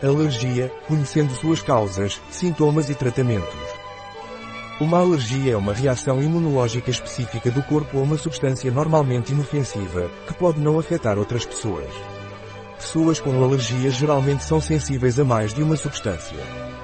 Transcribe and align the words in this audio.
Alergia, 0.00 0.72
conhecendo 0.86 1.34
suas 1.34 1.60
causas, 1.60 2.20
sintomas 2.30 2.88
e 2.88 2.94
tratamentos. 2.94 3.48
Uma 4.80 5.00
alergia 5.00 5.54
é 5.54 5.56
uma 5.56 5.72
reação 5.72 6.22
imunológica 6.22 6.88
específica 6.88 7.50
do 7.50 7.60
corpo 7.64 7.98
a 7.98 8.02
uma 8.02 8.16
substância 8.16 8.70
normalmente 8.70 9.32
inofensiva, 9.32 10.08
que 10.24 10.34
pode 10.34 10.60
não 10.60 10.78
afetar 10.78 11.18
outras 11.18 11.44
pessoas. 11.44 11.92
Pessoas 12.76 13.18
com 13.18 13.42
alergias 13.42 13.94
geralmente 13.94 14.44
são 14.44 14.60
sensíveis 14.60 15.18
a 15.18 15.24
mais 15.24 15.52
de 15.52 15.64
uma 15.64 15.76
substância. 15.76 16.38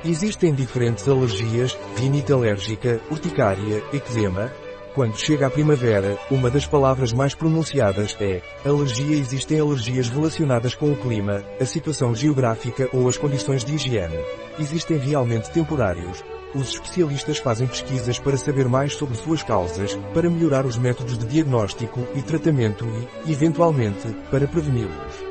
Existem 0.04 0.52
diferentes 0.52 1.08
alergias, 1.08 1.78
rinite 1.96 2.32
alérgica, 2.32 3.00
urticária, 3.12 3.80
eczema, 3.92 4.50
quando 4.94 5.18
chega 5.18 5.46
a 5.46 5.50
primavera, 5.50 6.16
uma 6.30 6.48
das 6.48 6.66
palavras 6.66 7.12
mais 7.12 7.34
pronunciadas 7.34 8.16
é 8.20 8.40
alergia. 8.64 9.16
Existem 9.16 9.58
alergias 9.58 10.08
relacionadas 10.08 10.74
com 10.74 10.92
o 10.92 10.96
clima, 10.96 11.42
a 11.60 11.64
situação 11.66 12.14
geográfica 12.14 12.88
ou 12.92 13.08
as 13.08 13.18
condições 13.18 13.64
de 13.64 13.74
higiene. 13.74 14.18
Existem 14.58 14.96
realmente 14.96 15.50
temporários. 15.50 16.22
Os 16.54 16.68
especialistas 16.68 17.38
fazem 17.38 17.66
pesquisas 17.66 18.20
para 18.20 18.36
saber 18.36 18.68
mais 18.68 18.94
sobre 18.94 19.16
suas 19.16 19.42
causas, 19.42 19.98
para 20.14 20.30
melhorar 20.30 20.64
os 20.64 20.78
métodos 20.78 21.18
de 21.18 21.26
diagnóstico 21.26 22.06
e 22.14 22.22
tratamento 22.22 22.86
e, 23.26 23.32
eventualmente, 23.32 24.14
para 24.30 24.46
preveni-los. 24.46 25.23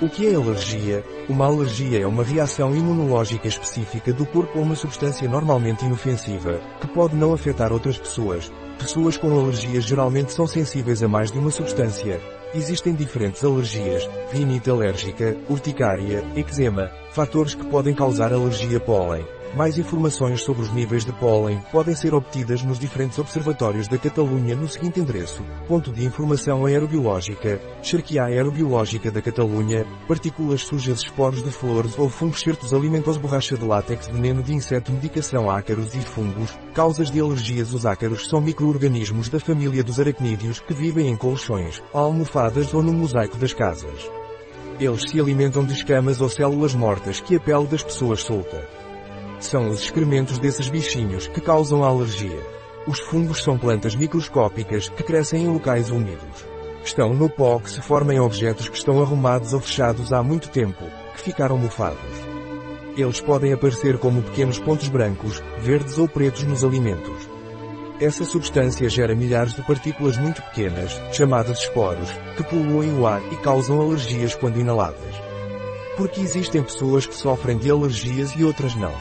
O 0.00 0.08
que 0.08 0.26
é 0.26 0.34
alergia? 0.34 1.04
Uma 1.28 1.46
alergia 1.46 2.00
é 2.00 2.06
uma 2.06 2.24
reação 2.24 2.74
imunológica 2.74 3.46
específica 3.46 4.12
do 4.12 4.24
corpo 4.24 4.58
a 4.58 4.62
uma 4.62 4.74
substância 4.74 5.28
normalmente 5.28 5.84
inofensiva, 5.84 6.60
que 6.80 6.88
pode 6.88 7.14
não 7.14 7.34
afetar 7.34 7.72
outras 7.72 7.98
pessoas, 7.98 8.50
Pessoas 8.80 9.18
com 9.18 9.38
alergias 9.38 9.84
geralmente 9.84 10.32
são 10.32 10.46
sensíveis 10.46 11.02
a 11.02 11.06
mais 11.06 11.30
de 11.30 11.38
uma 11.38 11.50
substância. 11.50 12.18
Existem 12.54 12.94
diferentes 12.94 13.44
alergias, 13.44 14.08
rinite 14.32 14.70
alérgica, 14.70 15.36
urticária, 15.50 16.24
eczema, 16.34 16.90
fatores 17.12 17.54
que 17.54 17.66
podem 17.66 17.94
causar 17.94 18.32
alergia 18.32 18.78
a 18.78 18.80
pólen. 18.80 19.22
Mais 19.54 19.76
informações 19.76 20.42
sobre 20.42 20.62
os 20.62 20.72
níveis 20.72 21.04
de 21.04 21.12
pólen 21.12 21.60
podem 21.72 21.94
ser 21.94 22.14
obtidas 22.14 22.62
nos 22.62 22.78
diferentes 22.78 23.18
observatórios 23.18 23.88
da 23.88 23.98
Catalunha 23.98 24.54
no 24.54 24.68
seguinte 24.68 25.00
endereço. 25.00 25.42
Ponto 25.66 25.92
de 25.92 26.04
informação 26.04 26.64
aerobiológica, 26.66 27.60
Xerquia 27.82 28.24
aerobiológica 28.24 29.10
da 29.10 29.20
Catalunha, 29.20 29.84
partículas 30.06 30.62
sujas 30.62 31.00
esporos 31.00 31.42
de 31.42 31.50
flores 31.50 31.98
ou 31.98 32.08
fungos 32.08 32.40
certos 32.40 32.72
alimentos 32.72 33.16
borracha 33.16 33.56
de 33.56 33.64
látex 33.64 34.06
veneno 34.06 34.40
de 34.40 34.54
inseto 34.54 34.92
medicação 34.92 35.50
ácaros 35.50 35.96
e 35.96 36.00
fungos, 36.00 36.56
causas 36.72 37.10
de 37.10 37.20
alergias 37.20 37.74
Os 37.74 37.84
ácaros 37.84 38.28
são 38.28 38.40
micro-organismos 38.40 39.28
da 39.28 39.40
família 39.40 39.82
dos 39.82 39.98
aracnídeos 39.98 40.60
que 40.60 40.72
vivem 40.72 41.08
em 41.08 41.16
colchões, 41.16 41.82
almofadas 41.92 42.72
ou 42.72 42.84
no 42.84 42.92
mosaico 42.92 43.36
das 43.36 43.52
casas. 43.52 44.08
Eles 44.78 45.10
se 45.10 45.20
alimentam 45.20 45.64
de 45.64 45.74
escamas 45.74 46.20
ou 46.20 46.28
células 46.28 46.74
mortas 46.74 47.20
que 47.20 47.34
a 47.34 47.40
pele 47.40 47.66
das 47.66 47.82
pessoas 47.82 48.22
solta. 48.22 48.79
São 49.40 49.70
os 49.70 49.80
excrementos 49.80 50.38
desses 50.38 50.68
bichinhos 50.68 51.26
que 51.26 51.40
causam 51.40 51.82
alergia. 51.82 52.40
Os 52.86 53.00
fungos 53.00 53.42
são 53.42 53.56
plantas 53.56 53.94
microscópicas 53.96 54.90
que 54.90 55.02
crescem 55.02 55.44
em 55.44 55.48
locais 55.48 55.90
úmidos. 55.90 56.46
Estão 56.84 57.14
no 57.14 57.28
pó 57.28 57.58
que 57.58 57.70
se 57.70 57.80
formam 57.80 58.14
em 58.16 58.20
objetos 58.20 58.68
que 58.68 58.76
estão 58.76 59.00
arrumados 59.00 59.54
ou 59.54 59.60
fechados 59.60 60.12
há 60.12 60.22
muito 60.22 60.50
tempo, 60.50 60.84
que 61.16 61.22
ficaram 61.22 61.56
mofados. 61.56 61.98
Eles 62.94 63.20
podem 63.22 63.52
aparecer 63.52 63.96
como 63.96 64.22
pequenos 64.22 64.58
pontos 64.58 64.88
brancos, 64.88 65.42
verdes 65.58 65.96
ou 65.96 66.06
pretos 66.06 66.42
nos 66.44 66.62
alimentos. 66.62 67.28
Essa 67.98 68.26
substância 68.26 68.88
gera 68.90 69.14
milhares 69.14 69.54
de 69.54 69.62
partículas 69.62 70.18
muito 70.18 70.42
pequenas, 70.42 71.00
chamadas 71.12 71.60
esporos, 71.60 72.10
que 72.36 72.42
poluem 72.42 72.98
o 72.98 73.06
ar 73.06 73.22
e 73.32 73.36
causam 73.36 73.80
alergias 73.80 74.34
quando 74.34 74.60
inaladas. 74.60 75.14
Porque 75.96 76.20
existem 76.20 76.62
pessoas 76.62 77.06
que 77.06 77.14
sofrem 77.14 77.56
de 77.56 77.70
alergias 77.70 78.32
e 78.36 78.44
outras 78.44 78.74
não. 78.74 78.92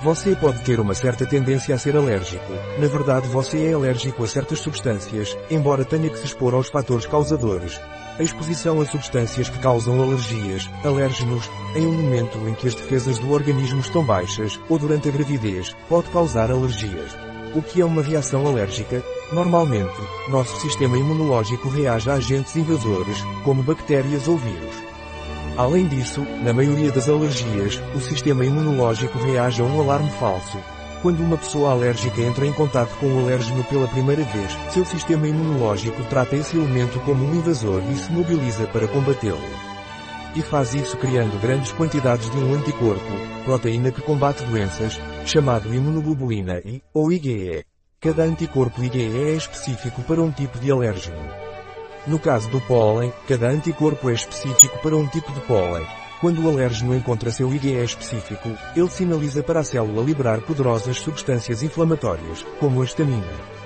Você 0.00 0.36
pode 0.36 0.60
ter 0.60 0.78
uma 0.78 0.94
certa 0.94 1.26
tendência 1.26 1.74
a 1.74 1.78
ser 1.78 1.96
alérgico. 1.96 2.52
Na 2.78 2.86
verdade 2.86 3.26
você 3.26 3.66
é 3.66 3.72
alérgico 3.72 4.22
a 4.22 4.28
certas 4.28 4.60
substâncias, 4.60 5.36
embora 5.50 5.84
tenha 5.84 6.08
que 6.08 6.18
se 6.18 6.26
expor 6.26 6.54
aos 6.54 6.68
fatores 6.68 7.04
causadores. 7.04 7.80
A 8.16 8.22
exposição 8.22 8.80
a 8.80 8.86
substâncias 8.86 9.50
que 9.50 9.58
causam 9.58 10.00
alergias, 10.00 10.70
alérgenos, 10.84 11.50
em 11.74 11.84
um 11.84 11.92
momento 11.92 12.38
em 12.48 12.54
que 12.54 12.68
as 12.68 12.76
defesas 12.76 13.18
do 13.18 13.32
organismo 13.32 13.80
estão 13.80 14.04
baixas, 14.04 14.58
ou 14.68 14.78
durante 14.78 15.08
a 15.08 15.12
gravidez, 15.12 15.74
pode 15.88 16.08
causar 16.10 16.48
alergias. 16.48 17.16
O 17.54 17.60
que 17.60 17.80
é 17.80 17.84
uma 17.84 18.02
reação 18.02 18.46
alérgica? 18.46 19.02
Normalmente, 19.32 20.00
nosso 20.28 20.60
sistema 20.60 20.96
imunológico 20.96 21.68
reage 21.68 22.08
a 22.08 22.14
agentes 22.14 22.54
invasores, 22.54 23.20
como 23.42 23.64
bactérias 23.64 24.28
ou 24.28 24.36
vírus. 24.36 24.87
Além 25.58 25.88
disso, 25.88 26.24
na 26.44 26.52
maioria 26.52 26.92
das 26.92 27.08
alergias, 27.08 27.82
o 27.92 27.98
sistema 27.98 28.44
imunológico 28.44 29.18
reage 29.18 29.60
a 29.60 29.64
um 29.64 29.80
alarme 29.80 30.08
falso. 30.12 30.56
Quando 31.02 31.18
uma 31.18 31.36
pessoa 31.36 31.72
alérgica 31.72 32.20
entra 32.22 32.46
em 32.46 32.52
contato 32.52 32.96
com 33.00 33.06
o 33.06 33.24
alérgeno 33.24 33.64
pela 33.64 33.88
primeira 33.88 34.22
vez, 34.22 34.56
seu 34.70 34.84
sistema 34.84 35.26
imunológico 35.26 36.00
trata 36.04 36.36
esse 36.36 36.56
elemento 36.56 37.00
como 37.00 37.24
um 37.24 37.34
invasor 37.34 37.82
e 37.90 37.96
se 37.96 38.12
mobiliza 38.12 38.68
para 38.68 38.86
combatê-lo. 38.86 39.42
E 40.36 40.42
faz 40.42 40.74
isso 40.74 40.96
criando 40.96 41.40
grandes 41.40 41.72
quantidades 41.72 42.30
de 42.30 42.36
um 42.38 42.54
anticorpo, 42.54 43.12
proteína 43.44 43.90
que 43.90 44.00
combate 44.00 44.44
doenças, 44.44 45.00
chamado 45.26 45.74
imunoglobulina 45.74 46.62
I, 46.64 46.80
ou 46.94 47.10
IgE. 47.10 47.64
Cada 47.98 48.22
anticorpo 48.22 48.80
IgE 48.84 49.10
é 49.28 49.34
específico 49.34 50.02
para 50.02 50.22
um 50.22 50.30
tipo 50.30 50.56
de 50.60 50.70
alérgeno. 50.70 51.47
No 52.06 52.18
caso 52.18 52.48
do 52.48 52.60
pólen, 52.60 53.12
cada 53.26 53.48
anticorpo 53.48 54.08
é 54.10 54.14
específico 54.14 54.78
para 54.82 54.96
um 54.96 55.06
tipo 55.06 55.30
de 55.32 55.40
pólen. 55.40 55.86
Quando 56.20 56.44
o 56.44 56.48
alérgeno 56.48 56.96
encontra 56.96 57.30
seu 57.30 57.52
IgE 57.54 57.74
específico, 57.84 58.50
ele 58.74 58.90
sinaliza 58.90 59.42
para 59.42 59.60
a 59.60 59.64
célula 59.64 60.02
liberar 60.02 60.40
poderosas 60.40 60.98
substâncias 60.98 61.62
inflamatórias, 61.62 62.44
como 62.58 62.82
a 62.82 62.84
histamina. 62.84 63.58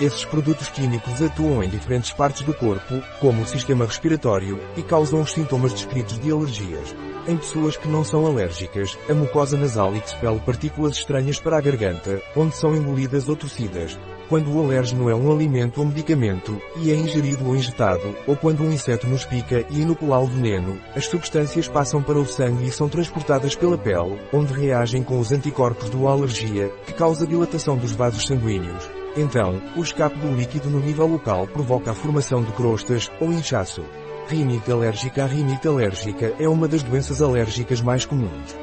Esses 0.00 0.24
produtos 0.24 0.68
químicos 0.68 1.22
atuam 1.22 1.62
em 1.62 1.68
diferentes 1.68 2.12
partes 2.12 2.42
do 2.42 2.52
corpo, 2.54 3.00
como 3.20 3.42
o 3.42 3.46
sistema 3.46 3.84
respiratório, 3.84 4.58
e 4.76 4.82
causam 4.82 5.20
os 5.20 5.32
sintomas 5.32 5.72
descritos 5.72 6.18
de 6.18 6.32
alergias. 6.32 6.94
Em 7.28 7.36
pessoas 7.36 7.76
que 7.76 7.86
não 7.86 8.02
são 8.02 8.26
alérgicas, 8.26 8.98
a 9.08 9.14
mucosa 9.14 9.56
nasal 9.56 9.94
expele 9.94 10.40
partículas 10.40 10.96
estranhas 10.96 11.38
para 11.38 11.56
a 11.56 11.60
garganta, 11.60 12.20
onde 12.34 12.56
são 12.56 12.74
engolidas 12.74 13.28
ou 13.28 13.36
tossidas, 13.36 13.96
quando 14.32 14.50
o 14.50 14.64
alérgeno 14.64 15.10
é 15.10 15.14
um 15.14 15.30
alimento 15.30 15.78
ou 15.78 15.86
medicamento, 15.86 16.58
e 16.78 16.90
é 16.90 16.94
ingerido 16.94 17.46
ou 17.46 17.54
injetado, 17.54 18.16
ou 18.26 18.34
quando 18.34 18.62
um 18.62 18.72
inseto 18.72 19.06
nos 19.06 19.26
pica 19.26 19.62
e 19.68 19.82
inocula 19.82 20.20
o 20.20 20.26
veneno, 20.26 20.80
as 20.96 21.04
substâncias 21.04 21.68
passam 21.68 22.02
para 22.02 22.18
o 22.18 22.24
sangue 22.24 22.66
e 22.66 22.72
são 22.72 22.88
transportadas 22.88 23.54
pela 23.54 23.76
pele, 23.76 24.18
onde 24.32 24.54
reagem 24.54 25.02
com 25.02 25.20
os 25.20 25.32
anticorpos 25.32 25.90
do 25.90 26.08
alergia, 26.08 26.72
que 26.86 26.94
causa 26.94 27.26
dilatação 27.26 27.76
dos 27.76 27.92
vasos 27.92 28.26
sanguíneos. 28.26 28.88
Então, 29.18 29.60
o 29.76 29.82
escape 29.82 30.18
do 30.18 30.34
líquido 30.34 30.70
no 30.70 30.80
nível 30.80 31.08
local 31.08 31.46
provoca 31.46 31.90
a 31.90 31.94
formação 31.94 32.42
de 32.42 32.52
crostas, 32.52 33.12
ou 33.20 33.30
inchaço. 33.30 33.84
Rinite 34.28 34.72
alérgica 34.72 35.24
A 35.24 35.26
rinite 35.26 35.68
alérgica 35.68 36.32
é 36.38 36.48
uma 36.48 36.66
das 36.66 36.82
doenças 36.82 37.20
alérgicas 37.20 37.82
mais 37.82 38.06
comuns. 38.06 38.56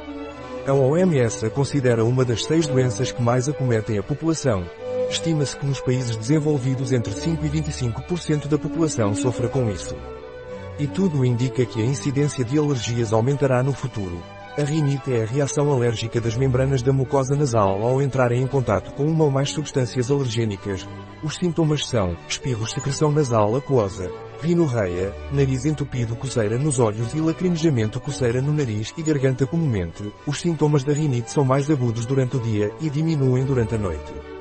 A 0.66 0.74
OMS 0.74 1.46
a 1.46 1.50
considera 1.51 2.03
uma 2.03 2.25
das 2.25 2.44
seis 2.44 2.66
doenças 2.66 3.12
que 3.12 3.22
mais 3.22 3.47
acometem 3.47 4.00
a 4.00 4.03
população, 4.03 4.66
Estima-se 5.09 5.58
que 5.58 5.66
nos 5.66 5.81
países 5.81 6.16
desenvolvidos 6.16 6.92
entre 6.92 7.12
5 7.12 7.44
e 7.44 7.50
25% 7.50 8.47
da 8.47 8.59
população 8.59 9.16
sofra 9.16 9.50
com 9.50 9.70
isso. 9.70 9.96
E 10.78 10.86
tudo 10.86 11.25
indica 11.25 11.66
que 11.66 11.81
a 11.81 11.86
incidência 11.86 12.46
de 12.46 12.59
alergias 12.59 13.12
aumentará 13.12 13.64
no 13.64 13.74
futuro. 13.74 14.22
A 14.56 14.64
rinite 14.64 15.12
é 15.12 15.24
a 15.24 15.25
reação 15.25 15.72
alérgica 15.72 16.22
das 16.22 16.36
membranas 16.36 16.81
da 16.81 16.94
mucosa 16.94 17.36
nasal 17.36 17.81
ao 17.81 18.02
entrarem 18.02 18.44
em 18.44 18.48
contato 18.48 18.94
com 18.94 19.06
uma 19.06 19.24
ou 19.24 19.31
mais 19.31 19.50
substâncias 19.50 20.12
alergênicas. 20.12 20.88
Os 21.24 21.36
sintomas 21.36 21.88
são 21.88 22.16
espirros, 22.28 22.72
secreção 22.72 23.12
nasal 23.12 23.56
aquosa, 23.56 24.12
rinorreia, 24.42 25.14
nariz 25.31 25.66
entupido, 25.66 26.16
coceira 26.16 26.58
nos 26.58 26.78
olhos 26.78 27.14
e 27.14 27.19
lacrimejamento, 27.19 28.00
coceira 28.00 28.42
no 28.42 28.54
nariz 28.54 28.94
e 28.98 29.01
garganta 29.01 29.48
comumente. 29.48 30.13
Os 30.28 30.39
sintomas 30.39 30.84
da 30.84 30.94
rinite 30.94 31.31
são 31.31 31.44
mais 31.44 31.69
agudos 31.69 32.06
durante 32.06 32.38
o 32.38 32.39
dia 32.39 32.72
e 32.80 32.89
diminuem 32.89 33.44
durante 33.44 33.75
a 33.75 33.78
noite. 33.78 34.38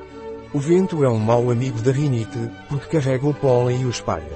O 0.51 0.57
vento 0.57 1.03
é 1.03 1.09
um 1.09 1.19
mau 1.19 1.51
amigo 1.51 1.79
da 1.79 1.91
rinite, 1.91 2.49
porque 2.67 2.97
carrega 2.97 3.27
o 3.27 3.33
pólen 3.35 3.81
e 3.81 3.85
o 3.85 3.89
espalha. 3.91 4.33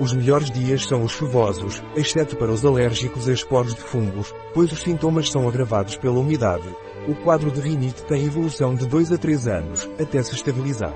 Os 0.00 0.14
melhores 0.14 0.50
dias 0.50 0.86
são 0.86 1.02
os 1.04 1.12
chuvosos, 1.12 1.82
exceto 1.94 2.36
para 2.36 2.50
os 2.50 2.64
alérgicos 2.64 3.28
a 3.28 3.34
esporos 3.34 3.74
de 3.74 3.82
fungos, 3.82 4.34
pois 4.54 4.72
os 4.72 4.80
sintomas 4.80 5.30
são 5.30 5.46
agravados 5.46 5.94
pela 5.96 6.20
umidade. 6.20 6.66
O 7.06 7.14
quadro 7.14 7.50
de 7.50 7.60
rinite 7.60 8.02
tem 8.04 8.24
evolução 8.24 8.74
de 8.74 8.86
2 8.86 9.12
a 9.12 9.18
3 9.18 9.46
anos, 9.46 9.90
até 10.00 10.22
se 10.22 10.34
estabilizar. 10.34 10.94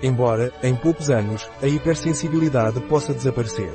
Embora, 0.00 0.52
em 0.62 0.76
poucos 0.76 1.10
anos, 1.10 1.48
a 1.60 1.66
hipersensibilidade 1.66 2.80
possa 2.82 3.12
desaparecer. 3.12 3.72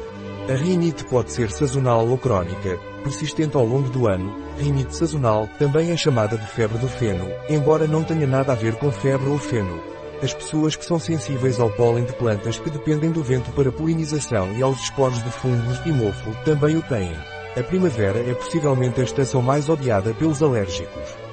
A 0.50 0.56
rinite 0.56 1.06
pode 1.06 1.32
ser 1.32 1.50
sazonal 1.50 2.06
ou 2.06 2.18
crônica, 2.18 2.78
persistente 3.02 3.56
ao 3.56 3.66
longo 3.66 3.88
do 3.90 4.08
ano. 4.08 4.36
Rinite 4.58 4.94
sazonal 4.94 5.48
também 5.58 5.92
é 5.92 5.96
chamada 5.96 6.38
de 6.38 6.46
febre 6.48 6.78
do 6.80 6.88
feno, 6.90 7.26
embora 7.48 7.88
não 7.88 8.04
tenha 8.04 8.28
nada 8.28 8.52
a 8.52 8.56
ver 8.56 8.76
com 8.76 8.92
febre 8.92 9.30
ou 9.30 9.38
feno. 9.38 9.82
As 10.22 10.34
pessoas 10.34 10.76
que 10.76 10.84
são 10.84 11.00
sensíveis 11.00 11.62
ao 11.62 11.70
pólen 11.70 12.04
de 12.04 12.12
plantas 12.12 12.60
que 12.60 12.70
dependem 12.70 13.10
do 13.10 13.24
vento 13.24 13.52
para 13.52 13.72
polinização 13.72 14.52
e 14.52 14.62
aos 14.62 14.82
esporos 14.82 15.24
de 15.24 15.32
fungos 15.32 15.80
e 15.86 15.92
mofo 15.94 16.36
também 16.44 16.76
o 16.76 16.82
têm. 16.82 17.16
A 17.58 17.64
primavera 17.64 18.20
é 18.20 18.34
possivelmente 18.34 19.00
a 19.00 19.06
estação 19.06 19.42
mais 19.42 19.70
odiada 19.70 20.14
pelos 20.14 20.44
alérgicos. 20.44 21.24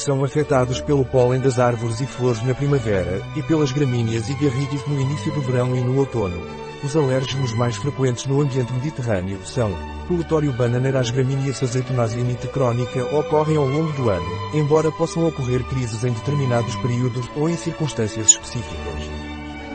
São 0.00 0.24
afetados 0.24 0.80
pelo 0.80 1.04
pólen 1.04 1.42
das 1.42 1.58
árvores 1.58 2.00
e 2.00 2.06
flores 2.06 2.42
na 2.42 2.54
primavera, 2.54 3.20
e 3.36 3.42
pelas 3.42 3.70
gramíneas 3.70 4.30
e 4.30 4.32
garrigues 4.32 4.82
no 4.86 4.98
início 4.98 5.30
do 5.34 5.42
verão 5.42 5.76
e 5.76 5.80
no 5.82 5.98
outono. 5.98 6.40
Os 6.82 6.96
alérgenos 6.96 7.52
mais 7.52 7.76
frequentes 7.76 8.24
no 8.24 8.40
ambiente 8.40 8.72
mediterrâneo 8.72 9.38
são 9.44 9.70
Colutório 10.08 10.54
bananeras 10.54 11.10
gramíneas 11.10 11.62
azeitonasinite 11.62 12.48
crónica 12.48 13.04
ocorrem 13.14 13.58
ao 13.58 13.66
longo 13.66 13.92
do 13.92 14.08
ano, 14.08 14.26
embora 14.54 14.90
possam 14.90 15.28
ocorrer 15.28 15.62
crises 15.64 16.02
em 16.02 16.12
determinados 16.14 16.74
períodos 16.76 17.28
ou 17.36 17.50
em 17.50 17.56
circunstâncias 17.58 18.28
específicas. 18.28 19.10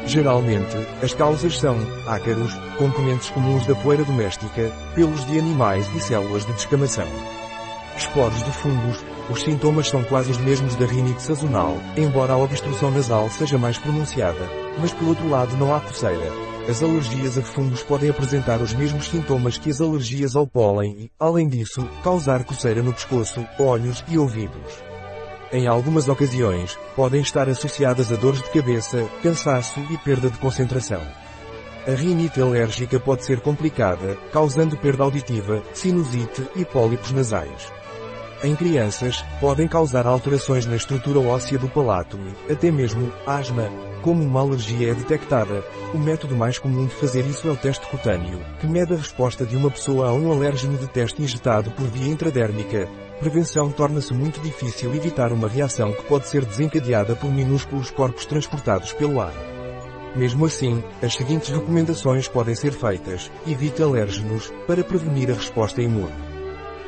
Geralmente, 0.07 0.75
as 1.03 1.13
causas 1.13 1.59
são 1.59 1.77
ácaros, 2.07 2.51
componentes 2.79 3.29
comuns 3.29 3.67
da 3.67 3.75
poeira 3.75 4.03
doméstica, 4.03 4.71
pelos 4.95 5.23
de 5.27 5.37
animais 5.37 5.87
e 5.95 5.99
células 5.99 6.47
de 6.47 6.53
descamação. 6.53 7.07
Esporos 7.95 8.43
de 8.43 8.51
fungos, 8.51 9.05
os 9.29 9.41
sintomas 9.41 9.87
são 9.87 10.03
quase 10.03 10.29
os 10.31 10.37
mesmos 10.37 10.75
da 10.75 10.85
rinite 10.85 11.21
sazonal, 11.21 11.77
embora 11.97 12.33
a 12.33 12.37
obstrução 12.37 12.91
nasal 12.91 13.29
seja 13.29 13.57
mais 13.57 13.77
pronunciada, 13.77 14.49
mas 14.79 14.93
por 14.93 15.07
outro 15.07 15.27
lado 15.29 15.57
não 15.57 15.73
há 15.73 15.79
coceira. 15.79 16.31
As 16.69 16.81
alergias 16.81 17.37
a 17.37 17.41
fungos 17.41 17.83
podem 17.83 18.09
apresentar 18.09 18.61
os 18.61 18.73
mesmos 18.73 19.07
sintomas 19.07 19.57
que 19.57 19.69
as 19.69 19.81
alergias 19.81 20.35
ao 20.35 20.47
pólen 20.47 20.95
e, 20.99 21.11
além 21.19 21.47
disso, 21.47 21.87
causar 22.03 22.43
coceira 22.43 22.81
no 22.81 22.93
pescoço, 22.93 23.45
olhos 23.59 24.03
e 24.07 24.17
ouvidos. 24.17 24.83
Em 25.51 25.67
algumas 25.67 26.07
ocasiões, 26.07 26.77
podem 26.95 27.21
estar 27.21 27.47
associadas 27.47 28.11
a 28.11 28.15
dores 28.15 28.41
de 28.41 28.49
cabeça, 28.49 29.07
cansaço 29.21 29.79
e 29.91 29.97
perda 29.99 30.29
de 30.29 30.37
concentração. 30.39 31.01
A 31.87 31.91
rinite 31.91 32.41
alérgica 32.41 32.99
pode 32.99 33.23
ser 33.23 33.41
complicada, 33.41 34.17
causando 34.33 34.75
perda 34.75 35.03
auditiva, 35.03 35.61
sinusite 35.71 36.47
e 36.55 36.65
pólipos 36.65 37.11
nasais. 37.11 37.71
Em 38.43 38.55
crianças, 38.55 39.23
podem 39.39 39.67
causar 39.67 40.05
alterações 40.05 40.65
na 40.65 40.75
estrutura 40.75 41.19
óssea 41.19 41.57
do 41.57 41.69
palato 41.69 42.19
até 42.49 42.69
mesmo, 42.69 43.11
asma. 43.25 43.69
Como 44.01 44.23
uma 44.23 44.41
alergia 44.41 44.91
é 44.91 44.93
detectada, 44.93 45.63
o 45.93 45.97
método 45.97 46.35
mais 46.35 46.59
comum 46.59 46.85
de 46.85 46.93
fazer 46.93 47.25
isso 47.25 47.47
é 47.47 47.51
o 47.51 47.55
teste 47.55 47.87
cutâneo, 47.87 48.39
que 48.59 48.67
mede 48.67 48.93
a 48.93 48.97
resposta 48.97 49.45
de 49.45 49.57
uma 49.57 49.71
pessoa 49.71 50.09
a 50.09 50.13
um 50.13 50.31
alérgeno 50.31 50.77
de 50.77 50.87
teste 50.87 51.23
injetado 51.23 51.71
por 51.71 51.87
via 51.87 52.11
intradérmica. 52.11 52.87
Prevenção 53.19 53.71
torna-se 53.71 54.13
muito 54.13 54.39
difícil 54.41 54.93
evitar 54.93 55.31
uma 55.31 55.47
reação 55.47 55.91
que 55.93 56.03
pode 56.03 56.27
ser 56.27 56.45
desencadeada 56.45 57.15
por 57.15 57.31
minúsculos 57.31 57.89
corpos 57.89 58.25
transportados 58.25 58.93
pelo 58.93 59.21
ar. 59.21 59.33
Mesmo 60.15 60.45
assim, 60.45 60.83
as 61.01 61.15
seguintes 61.15 61.49
recomendações 61.49 62.27
podem 62.27 62.53
ser 62.53 62.73
feitas. 62.73 63.31
Evite 63.47 63.81
alérgenos, 63.81 64.53
para 64.67 64.83
prevenir 64.83 65.31
a 65.31 65.33
resposta 65.33 65.81
imune. 65.81 66.34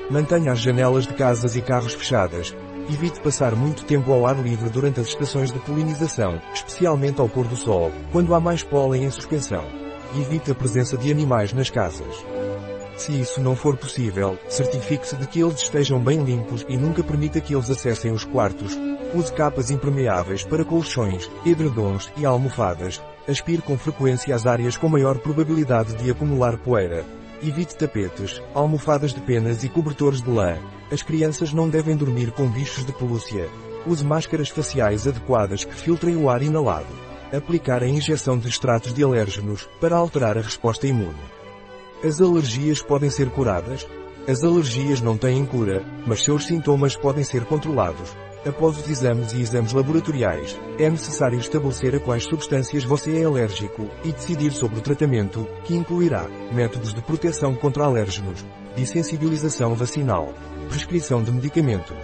Mantenha 0.09 0.53
as 0.53 0.59
janelas 0.59 1.05
de 1.05 1.13
casas 1.13 1.57
e 1.57 1.61
carros 1.61 1.93
fechadas. 1.93 2.55
Evite 2.89 3.19
passar 3.19 3.53
muito 3.53 3.83
tempo 3.83 4.13
ao 4.13 4.25
ar 4.25 4.41
livre 4.41 4.69
durante 4.69 5.01
as 5.01 5.07
estações 5.07 5.51
de 5.51 5.59
polinização, 5.59 6.41
especialmente 6.53 7.19
ao 7.19 7.27
pôr 7.27 7.45
do 7.45 7.57
sol, 7.57 7.91
quando 8.13 8.33
há 8.33 8.39
mais 8.39 8.63
pólen 8.63 9.03
em 9.03 9.11
suspensão. 9.11 9.65
Evite 10.17 10.49
a 10.49 10.55
presença 10.55 10.95
de 10.97 11.11
animais 11.11 11.51
nas 11.51 11.69
casas. 11.69 12.23
Se 12.95 13.19
isso 13.19 13.41
não 13.41 13.53
for 13.53 13.75
possível, 13.75 14.39
certifique-se 14.47 15.17
de 15.17 15.27
que 15.27 15.41
eles 15.41 15.61
estejam 15.61 15.99
bem 15.99 16.23
limpos 16.23 16.65
e 16.69 16.77
nunca 16.77 17.03
permita 17.03 17.41
que 17.41 17.53
eles 17.53 17.69
acessem 17.69 18.11
os 18.13 18.23
quartos. 18.23 18.77
Use 19.13 19.33
capas 19.33 19.69
impermeáveis 19.69 20.45
para 20.45 20.63
colchões, 20.63 21.29
edredons 21.45 22.09
e 22.15 22.25
almofadas. 22.25 23.01
Aspire 23.27 23.61
com 23.61 23.77
frequência 23.77 24.33
as 24.33 24.45
áreas 24.45 24.77
com 24.77 24.87
maior 24.87 25.17
probabilidade 25.19 25.95
de 25.95 26.09
acumular 26.09 26.57
poeira. 26.57 27.16
Evite 27.41 27.75
tapetes, 27.75 28.41
almofadas 28.53 29.13
de 29.13 29.21
penas 29.21 29.63
e 29.63 29.69
cobertores 29.69 30.21
de 30.21 30.29
lã. 30.29 30.57
As 30.91 31.03
crianças 31.03 31.53
não 31.53 31.69
devem 31.69 31.95
dormir 31.95 32.31
com 32.31 32.47
bichos 32.47 32.83
de 32.83 32.91
pelúcia. 32.91 33.47
Use 33.85 34.03
máscaras 34.03 34.49
faciais 34.49 35.07
adequadas 35.07 35.63
que 35.63 35.75
filtrem 35.75 36.15
o 36.17 36.29
ar 36.29 36.41
inalado. 36.41 36.87
Aplicar 37.31 37.83
a 37.83 37.87
injeção 37.87 38.39
de 38.39 38.47
extratos 38.47 38.91
de 38.91 39.03
alérgenos, 39.03 39.69
para 39.79 39.95
alterar 39.95 40.35
a 40.37 40.41
resposta 40.41 40.87
imune. 40.87 41.13
As 42.03 42.19
alergias 42.19 42.81
podem 42.81 43.09
ser 43.09 43.29
curadas? 43.29 43.87
As 44.27 44.43
alergias 44.43 44.99
não 44.99 45.15
têm 45.15 45.45
cura, 45.45 45.85
mas 46.07 46.23
seus 46.23 46.47
sintomas 46.47 46.95
podem 46.95 47.23
ser 47.23 47.45
controlados. 47.45 48.15
Após 48.47 48.77
os 48.77 48.89
exames 48.89 49.33
e 49.33 49.41
exames 49.41 49.73
laboratoriais, 49.73 50.57
é 50.79 50.89
necessário 50.89 51.37
estabelecer 51.37 51.93
a 51.95 51.99
quais 51.99 52.23
substâncias 52.23 52.85
você 52.85 53.17
é 53.17 53.25
alérgico 53.25 53.89
e 54.05 54.13
decidir 54.13 54.53
sobre 54.53 54.79
o 54.79 54.81
tratamento, 54.81 55.45
que 55.65 55.75
incluirá 55.75 56.25
métodos 56.53 56.93
de 56.93 57.01
proteção 57.01 57.53
contra 57.53 57.83
alérgenos, 57.83 58.45
sensibilização 58.85 59.75
vacinal, 59.75 60.33
prescrição 60.69 61.21
de 61.21 61.31
medicamentos. 61.31 61.97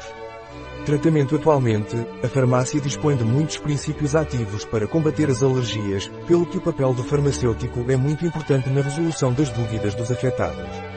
Tratamento 0.85 1.35
Atualmente, 1.35 1.95
a 2.21 2.27
farmácia 2.27 2.81
dispõe 2.81 3.15
de 3.15 3.23
muitos 3.23 3.57
princípios 3.57 4.13
ativos 4.13 4.65
para 4.65 4.87
combater 4.87 5.29
as 5.29 5.41
alergias, 5.41 6.11
pelo 6.27 6.45
que 6.45 6.57
o 6.57 6.61
papel 6.61 6.93
do 6.93 7.03
farmacêutico 7.03 7.89
é 7.89 7.95
muito 7.95 8.25
importante 8.25 8.69
na 8.69 8.81
resolução 8.81 9.31
das 9.31 9.49
dúvidas 9.49 9.95
dos 9.95 10.11
afetados. 10.11 10.92